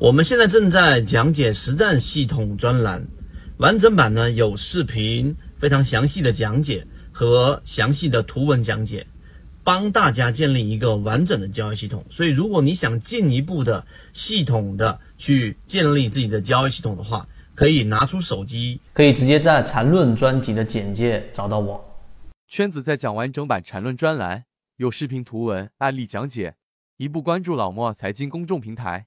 [0.00, 3.06] 我们现在正在讲解实战系统专栏，
[3.58, 9.06] 完整版呢有视频，非常详细的讲解和详细的图文讲解，
[9.62, 12.02] 帮大家建立一个完整的交易系统。
[12.10, 21.78] 所以，如果你想进一步的系统的去建立自己的交易系统的话，可以拿出手机，可以直接在缠论专辑的简介找到我。
[22.48, 24.44] 圈子在讲完整版缠论专栏，
[24.78, 26.54] 有视频、图文、案例讲解，
[26.96, 29.04] 一步关注老莫财经公众平台。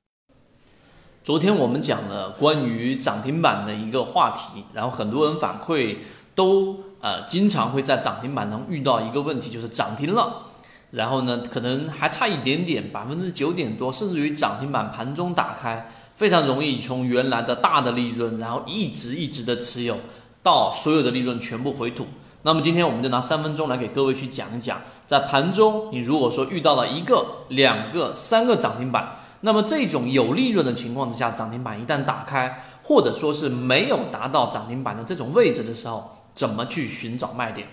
[1.24, 5.96] 昨天我们讲了关于涨停板的一个话题，然后很多人反馈
[6.36, 10.48] 都呃经常会在涨停板中遇到一个问题，就是涨停了，
[10.92, 19.96] 然后呢可能还差一点点，百分之九点多，甚至于涨停板盘中打开，非常容易从原来的大的利润，然后一直一直的持有
[20.44, 22.06] 到所有的利润全部回吐。
[22.42, 29.16] 那么今天我们就拿三分钟来给各位去讲一讲，在盘中你如果说遇到了一个、两个、三个涨停板。
[29.46, 37.68] 那么这种有利润的情况之下，涨停板一旦打开，或者说是没有达到涨停板的这种位置的时候，怎么去寻找卖点？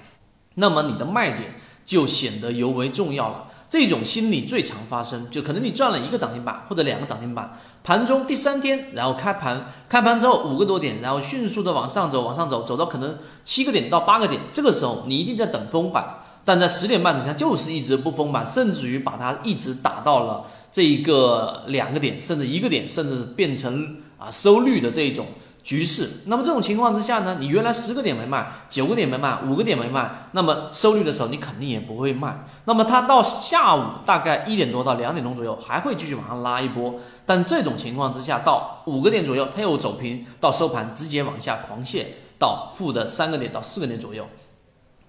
[0.56, 1.54] 那么你的卖点
[1.86, 3.46] 就显得尤为重要了。
[3.68, 16.16] 这种心理最常发生，就可能你赚了一个涨停板或者两个涨停板，盘中第三天，然后开盘，开盘之后五个多点，然后迅速的往上走，往上走，走到可能七个点到八个点，这个时候你一定在等封板。
[16.42, 25.26] 但在十点半之前就是一直不封板，甚至于把它一直打到了这一个两个点，甚至一个点，甚至变成啊收绿的这一种
[25.62, 26.08] 局势。
[26.26, 32.46] 那么这种情况之下呢，你原来十个点没卖，九个点没卖，五个点没卖，那么收绿的时候你肯定也不会卖。
[32.64, 36.94] 那么它到下午大概一点多到两点钟左右还会继续往上拉一波，
[37.26, 42.04] 但这种情况之下到五个点左右它又走平，到收盘直接往下狂泻
[42.38, 44.24] 到负的三个点到四个点左右。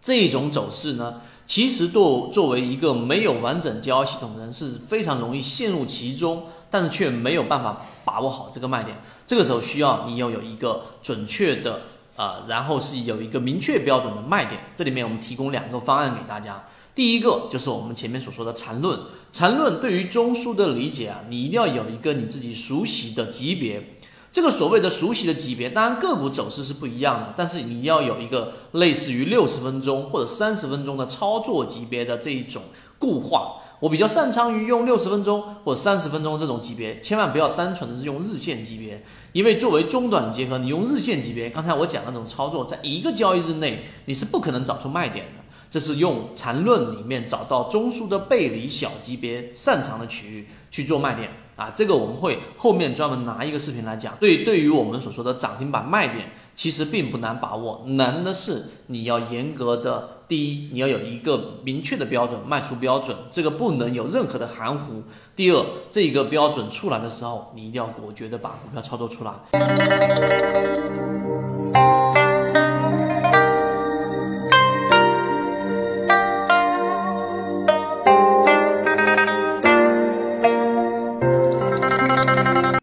[0.01, 8.97] 这种走势呢，其实作作为一个没有完整交易系统的人是非常容易陷入其中，但是却没有办法把握好这个卖点。
[9.25, 11.81] 这个时候需要你要有一个准确的，
[12.15, 14.61] 呃，然后是有一个明确标准的卖点。
[14.75, 16.63] 这里面我们提供两个方案给大家。
[16.95, 18.99] 第一个就是我们前面所说的缠论，
[19.31, 23.97] 缠论对于中枢的理解啊，你一定要有一个你自己熟悉的级别。
[24.31, 32.61] 这个所谓的熟悉的级别，当然个股走势是不一样的，但是你要有一个类似于六十分钟或者三十分钟的操作级别的这一种
[32.97, 33.57] 固化。
[33.81, 39.03] 我比较擅长于用六十分钟或三十分钟这种级别，千万不要单纯的是用日线级别，
[39.33, 51.31] 因为作为中短结合，你用日线级别，刚才我讲那种操作，在一个交易日内你是不可能找出卖点的，这是用缠论里面找到中枢的背离小级别擅长的区域去做卖点。
[51.61, 54.15] 啊，这个我们会后面专门拿一个视频来讲。
[54.19, 65.03] 对，对于我们所说的涨停板卖点，其实并不难把握，难的是你要严格的，第一，你要有一个明确的标准，卖出标准，这个不能有任何的含糊。
[65.35, 69.31] 第二，这个标准出来的时候，你一定要果决的把股票操作出来。